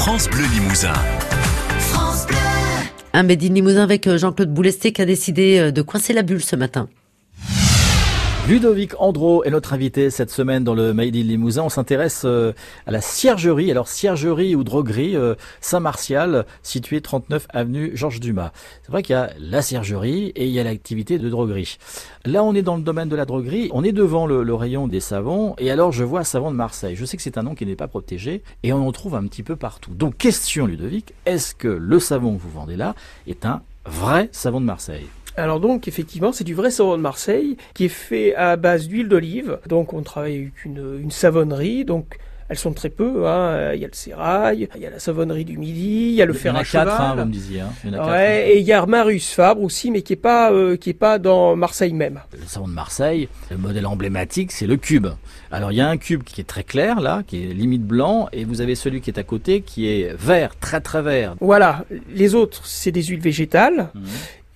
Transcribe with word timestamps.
France 0.00 0.30
Bleu 0.30 0.46
Limousin. 0.54 0.94
Un 3.12 3.22
Made 3.22 3.44
in 3.44 3.52
Limousin 3.52 3.82
avec 3.82 4.06
euh, 4.06 4.16
Jean-Claude 4.16 4.48
Boulesté 4.48 4.92
qui 4.92 5.02
a 5.02 5.04
décidé 5.04 5.58
euh, 5.58 5.72
de 5.72 5.82
coincer 5.82 6.14
la 6.14 6.22
bulle 6.22 6.40
ce 6.40 6.56
matin. 6.56 6.88
Ludovic 8.50 8.94
Andro 8.98 9.44
est 9.44 9.50
notre 9.50 9.74
invité 9.74 10.10
cette 10.10 10.32
semaine 10.32 10.64
dans 10.64 10.74
le 10.74 10.92
Made 10.92 11.14
in 11.14 11.22
Limousin. 11.22 11.62
On 11.62 11.68
s'intéresse 11.68 12.22
euh, 12.24 12.52
à 12.84 12.90
la 12.90 13.00
ciergerie. 13.00 13.70
Alors 13.70 13.86
ciergerie 13.86 14.56
ou 14.56 14.64
droguerie 14.64 15.14
euh, 15.14 15.36
Saint-Martial, 15.60 16.44
située 16.64 17.00
39 17.00 17.46
avenue 17.50 17.92
Georges 17.94 18.18
Dumas. 18.18 18.50
C'est 18.82 18.90
vrai 18.90 19.04
qu'il 19.04 19.12
y 19.12 19.16
a 19.16 19.30
la 19.38 19.62
ciergerie 19.62 20.32
et 20.34 20.46
il 20.46 20.50
y 20.50 20.58
a 20.58 20.64
l'activité 20.64 21.20
de 21.20 21.28
droguerie. 21.28 21.78
Là, 22.24 22.42
on 22.42 22.52
est 22.56 22.62
dans 22.62 22.76
le 22.76 22.82
domaine 22.82 23.08
de 23.08 23.14
la 23.14 23.24
droguerie. 23.24 23.70
On 23.72 23.84
est 23.84 23.92
devant 23.92 24.26
le, 24.26 24.42
le 24.42 24.54
rayon 24.56 24.88
des 24.88 24.98
savons 24.98 25.54
et 25.58 25.70
alors 25.70 25.92
je 25.92 26.02
vois 26.02 26.24
savon 26.24 26.50
de 26.50 26.56
Marseille. 26.56 26.96
Je 26.96 27.04
sais 27.04 27.16
que 27.16 27.22
c'est 27.22 27.38
un 27.38 27.44
nom 27.44 27.54
qui 27.54 27.66
n'est 27.66 27.76
pas 27.76 27.86
protégé 27.86 28.42
et 28.64 28.72
on 28.72 28.84
en 28.84 28.90
trouve 28.90 29.14
un 29.14 29.28
petit 29.28 29.44
peu 29.44 29.54
partout. 29.54 29.94
Donc 29.94 30.16
question 30.16 30.66
Ludovic, 30.66 31.14
est-ce 31.24 31.54
que 31.54 31.68
le 31.68 32.00
savon 32.00 32.36
que 32.36 32.42
vous 32.42 32.50
vendez 32.50 32.74
là 32.74 32.96
est 33.28 33.46
un 33.46 33.62
vrai 33.86 34.28
savon 34.32 34.60
de 34.60 34.66
Marseille? 34.66 35.06
Alors 35.36 35.60
donc 35.60 35.88
effectivement 35.88 36.32
c'est 36.32 36.44
du 36.44 36.54
vrai 36.54 36.70
savon 36.70 36.96
de 36.96 37.02
Marseille 37.02 37.56
qui 37.74 37.84
est 37.86 37.88
fait 37.88 38.34
à 38.34 38.56
base 38.56 38.88
d'huile 38.88 39.08
d'olive. 39.08 39.58
Donc 39.68 39.92
on 39.94 40.02
travaille 40.02 40.36
avec 40.36 40.64
une, 40.64 41.00
une 41.02 41.10
savonnerie. 41.10 41.84
Donc 41.84 42.18
elles 42.48 42.58
sont 42.58 42.72
très 42.72 42.88
peu. 42.88 43.28
Hein. 43.28 43.72
Il 43.74 43.80
y 43.80 43.84
a 43.84 43.86
le 43.86 43.94
sérail, 43.94 44.68
il 44.74 44.80
y 44.82 44.86
a 44.86 44.90
la 44.90 44.98
savonnerie 44.98 45.44
du 45.44 45.56
midi, 45.56 46.08
il 46.08 46.14
y 46.14 46.22
a 46.22 46.26
le 46.26 46.32
fer 46.32 46.50
il 46.52 46.54
y 46.54 46.56
en 46.56 46.58
à 46.58 46.62
a 46.62 46.64
quatre, 46.64 46.90
cheval. 46.96 47.10
hein, 47.10 47.14
vous 47.22 47.28
me 47.28 47.32
disiez. 47.32 47.60
Hein. 47.60 47.68
Il 47.84 47.90
y 47.90 47.92
en 47.92 47.94
a 47.94 47.96
quatre, 47.98 48.10
hein. 48.10 48.42
et 48.48 48.58
il 48.58 48.64
y 48.66 48.72
a 48.72 48.84
Marius 48.86 49.30
Fabre 49.32 49.62
aussi, 49.62 49.92
mais 49.92 50.02
qui 50.02 50.14
est 50.14 50.16
pas 50.16 50.50
euh, 50.52 50.76
qui 50.76 50.90
est 50.90 50.94
pas 50.94 51.20
dans 51.20 51.54
Marseille 51.54 51.92
même. 51.92 52.18
Le 52.32 52.44
savon 52.48 52.66
de 52.66 52.72
Marseille, 52.72 53.28
le 53.52 53.56
modèle 53.56 53.86
emblématique, 53.86 54.50
c'est 54.50 54.66
le 54.66 54.76
cube. 54.76 55.06
Alors 55.52 55.70
il 55.70 55.76
y 55.76 55.80
a 55.80 55.88
un 55.88 55.96
cube 55.96 56.24
qui 56.24 56.40
est 56.40 56.44
très 56.44 56.64
clair 56.64 57.00
là, 57.00 57.22
qui 57.24 57.44
est 57.44 57.54
limite 57.54 57.84
blanc, 57.84 58.28
et 58.32 58.44
vous 58.44 58.60
avez 58.60 58.74
celui 58.74 59.00
qui 59.00 59.10
est 59.10 59.18
à 59.18 59.22
côté 59.22 59.60
qui 59.62 59.86
est 59.88 60.12
vert, 60.18 60.58
très 60.58 60.80
très 60.80 61.02
vert. 61.02 61.36
Voilà, 61.40 61.84
les 62.12 62.34
autres 62.34 62.62
c'est 62.66 62.90
des 62.90 63.04
huiles 63.04 63.20
végétales. 63.20 63.90
Mhm. 63.94 64.02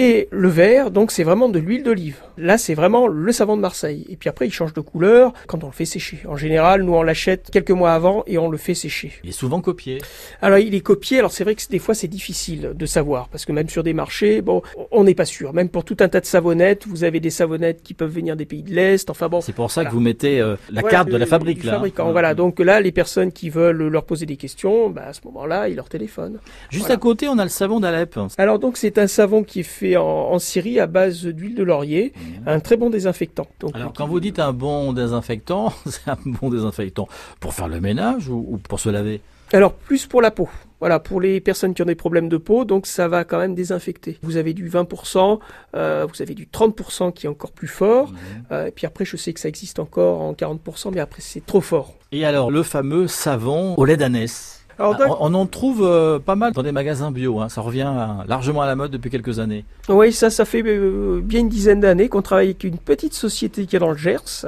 Et 0.00 0.28
le 0.30 0.48
vert, 0.48 0.92
donc 0.92 1.10
c'est 1.10 1.24
vraiment 1.24 1.48
de 1.48 1.58
l'huile 1.58 1.82
d'olive. 1.82 2.18
Là, 2.36 2.56
c'est 2.56 2.74
vraiment 2.74 3.08
le 3.08 3.32
savon 3.32 3.56
de 3.56 3.60
Marseille. 3.62 4.06
Et 4.08 4.14
puis 4.14 4.28
après, 4.28 4.46
il 4.46 4.52
change 4.52 4.72
de 4.72 4.80
couleur 4.80 5.32
quand 5.48 5.64
on 5.64 5.66
le 5.66 5.72
fait 5.72 5.86
sécher. 5.86 6.20
En 6.28 6.36
général, 6.36 6.84
nous 6.84 6.94
on 6.94 7.02
l'achète 7.02 7.48
quelques 7.50 7.72
mois 7.72 7.92
avant 7.92 8.22
et 8.28 8.38
on 8.38 8.48
le 8.48 8.58
fait 8.58 8.74
sécher. 8.74 9.10
Il 9.24 9.30
est 9.30 9.32
souvent 9.32 9.60
copié. 9.60 9.98
Alors 10.40 10.58
il 10.60 10.72
est 10.76 10.82
copié. 10.82 11.18
Alors 11.18 11.32
c'est 11.32 11.42
vrai 11.42 11.56
que 11.56 11.62
des 11.68 11.80
fois 11.80 11.94
c'est 11.96 12.06
difficile 12.06 12.74
de 12.76 12.86
savoir 12.86 13.28
parce 13.28 13.44
que 13.44 13.50
même 13.50 13.68
sur 13.68 13.82
des 13.82 13.92
marchés, 13.92 14.40
bon, 14.40 14.62
on 14.92 15.02
n'est 15.02 15.16
pas 15.16 15.24
sûr. 15.24 15.52
Même 15.52 15.68
pour 15.68 15.84
tout 15.84 15.96
un 15.98 16.08
tas 16.08 16.20
de 16.20 16.26
savonnettes, 16.26 16.86
vous 16.86 17.02
avez 17.02 17.18
des 17.18 17.30
savonnettes 17.30 17.82
qui 17.82 17.92
peuvent 17.94 18.12
venir 18.12 18.36
des 18.36 18.46
pays 18.46 18.62
de 18.62 18.72
l'est. 18.72 19.10
Enfin 19.10 19.28
bon, 19.28 19.40
C'est 19.40 19.52
pour 19.52 19.72
ça 19.72 19.80
Voilà. 19.80 19.90
que 19.90 19.94
vous 19.96 20.00
mettez 20.00 20.40
euh, 20.40 20.54
la 20.70 20.82
Voilà, 20.82 20.96
carte 20.96 21.08
de 21.08 21.16
la 21.16 21.24
du- 21.24 21.30
fabrique 21.30 21.64
là. 21.64 21.72
fabricant. 21.72 22.12
Voilà. 22.12 22.34
Donc 22.34 22.60
là, 22.60 22.80
les 22.80 22.92
personnes 22.92 23.32
qui 23.32 23.50
veulent 23.50 23.88
leur 23.88 24.04
poser 24.04 24.26
des 24.26 24.36
questions, 24.36 24.90
bah, 24.90 25.06
à 25.08 25.12
ce 25.12 25.22
moment-là, 25.24 25.68
ils 25.68 25.74
leur 25.74 25.88
téléphonent. 25.88 26.38
Juste 26.70 26.82
Voilà. 26.84 26.94
à 26.94 26.98
côté, 26.98 27.26
on 27.26 27.38
a 27.38 27.42
le 27.42 27.50
savon 27.50 27.80
d'Alep. 27.80 28.16
Alors 28.38 28.60
donc 28.60 28.76
c'est 28.76 28.96
un 28.98 29.08
savon 29.08 29.42
qui 29.42 29.60
est 29.60 29.62
fait 29.64 29.87
en, 29.96 30.04
en 30.04 30.38
Syrie 30.38 30.80
à 30.80 30.86
base 30.86 31.24
d'huile 31.24 31.54
de 31.54 31.62
laurier, 31.62 32.12
un 32.46 32.60
très 32.60 32.76
bon 32.76 32.90
désinfectant. 32.90 33.46
Donc, 33.60 33.74
Alors 33.74 33.92
quand 33.92 34.06
vous 34.06 34.20
dites 34.20 34.38
un 34.38 34.52
bon 34.52 34.92
désinfectant, 34.92 35.72
c'est 35.86 36.08
un 36.08 36.18
bon 36.24 36.50
désinfectant 36.50 37.08
pour 37.40 37.54
faire 37.54 37.68
le 37.68 37.80
ménage 37.80 38.28
ou, 38.28 38.44
ou 38.48 38.58
pour 38.58 38.80
se 38.80 38.88
laver? 38.88 39.20
Alors 39.52 39.72
plus 39.72 40.06
pour 40.06 40.20
la 40.20 40.30
peau. 40.30 40.48
Voilà, 40.80 41.00
pour 41.00 41.20
les 41.20 41.40
personnes 41.40 41.74
qui 41.74 41.82
ont 41.82 41.86
des 41.86 41.96
problèmes 41.96 42.28
de 42.28 42.36
peau, 42.36 42.64
donc 42.64 42.86
ça 42.86 43.08
va 43.08 43.24
quand 43.24 43.38
même 43.38 43.54
désinfecter. 43.54 44.18
Vous 44.22 44.36
avez 44.36 44.54
du 44.54 44.68
20%, 44.68 45.40
euh, 45.74 46.06
vous 46.08 46.22
avez 46.22 46.34
du 46.34 46.46
30% 46.46 47.12
qui 47.12 47.26
est 47.26 47.28
encore 47.28 47.50
plus 47.50 47.66
fort, 47.66 48.12
euh, 48.52 48.66
et 48.66 48.70
puis 48.70 48.86
après 48.86 49.04
je 49.04 49.16
sais 49.16 49.32
que 49.32 49.40
ça 49.40 49.48
existe 49.48 49.80
encore 49.80 50.20
en 50.20 50.34
40%, 50.34 50.92
mais 50.94 51.00
après 51.00 51.20
c'est 51.20 51.44
trop 51.44 51.60
fort. 51.60 51.94
Et 52.12 52.24
alors 52.24 52.50
le 52.52 52.62
fameux 52.62 53.08
savon 53.08 53.74
au 53.76 53.84
lait 53.84 53.96
d'ânesse. 53.96 54.57
Alors, 54.78 54.96
Ah, 55.00 55.06
on, 55.20 55.32
on 55.32 55.34
en 55.34 55.46
trouve 55.46 55.82
euh, 55.84 56.18
pas 56.18 56.36
mal 56.36 56.52
dans 56.52 56.62
des 56.62 56.72
magasins 56.72 57.10
bio. 57.10 57.40
hein. 57.40 57.48
Ça 57.48 57.60
revient 57.60 57.92
largement 58.26 58.62
à 58.62 58.66
la 58.66 58.76
mode 58.76 58.90
depuis 58.90 59.10
quelques 59.10 59.38
années. 59.38 59.64
Oui, 59.88 60.12
ça, 60.12 60.30
ça 60.30 60.44
fait 60.44 60.62
euh, 60.64 61.20
bien 61.22 61.40
une 61.40 61.48
dizaine 61.48 61.80
d'années 61.80 62.08
qu'on 62.08 62.22
travaille 62.22 62.46
avec 62.48 62.64
une 62.64 62.78
petite 62.78 63.14
société 63.14 63.66
qui 63.66 63.76
est 63.76 63.78
dans 63.78 63.90
le 63.90 63.96
Gers. 63.96 64.46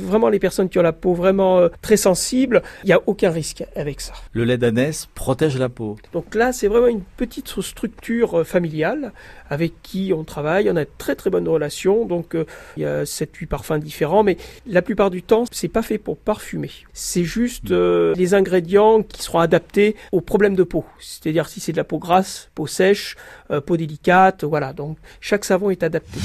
Vraiment, 0.00 0.28
les 0.28 0.38
personnes 0.38 0.68
qui 0.68 0.78
ont 0.78 0.82
la 0.82 0.92
peau 0.92 1.14
vraiment 1.14 1.58
euh, 1.58 1.68
très 1.82 1.96
sensible, 1.96 2.62
il 2.84 2.86
n'y 2.86 2.92
a 2.92 3.00
aucun 3.06 3.30
risque 3.30 3.64
avec 3.76 4.00
ça. 4.00 4.12
Le 4.32 4.44
lait 4.44 4.58
d'ânesse 4.58 5.08
protège 5.14 5.58
la 5.58 5.68
peau. 5.68 5.96
Donc 6.12 6.34
là, 6.34 6.52
c'est 6.52 6.68
vraiment 6.68 6.86
une 6.88 7.02
petite 7.16 7.48
structure 7.60 8.46
familiale 8.46 9.12
avec 9.50 9.72
qui 9.82 10.12
on 10.16 10.24
travaille. 10.24 10.70
On 10.70 10.76
a 10.76 10.84
de 10.84 10.90
très 10.98 11.14
très 11.16 11.30
bonnes 11.30 11.48
relations. 11.48 12.06
Donc 12.06 12.36
il 12.76 12.82
y 12.82 12.86
a 12.86 13.04
7-8 13.04 13.46
parfums 13.46 13.78
différents, 13.80 14.22
mais 14.22 14.36
la 14.66 14.82
plupart 14.82 15.10
du 15.10 15.22
temps, 15.22 15.44
c'est 15.50 15.68
pas 15.68 15.82
fait 15.82 15.98
pour 15.98 16.16
parfumer. 16.16 16.70
C'est 16.92 17.24
juste 17.24 17.70
euh, 17.70 18.14
les 18.16 18.34
ingrédients 18.34 19.02
qui 19.02 19.22
seront 19.22 19.38
adaptés 19.40 19.63
aux 20.12 20.20
problèmes 20.20 20.54
de 20.54 20.62
peau. 20.64 20.84
C'est-à-dire 21.00 21.48
si 21.48 21.60
c'est 21.60 21.72
de 21.72 21.76
la 21.76 21.84
peau 21.84 21.98
grasse, 21.98 22.50
peau 22.54 22.66
sèche, 22.66 23.16
euh, 23.50 23.60
peau 23.60 23.76
délicate, 23.76 24.44
voilà. 24.44 24.72
Donc 24.72 24.98
chaque 25.20 25.44
savon 25.44 25.70
est 25.70 25.82
adapté. 25.82 26.20